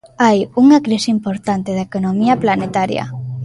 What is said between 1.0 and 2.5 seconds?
importante da economía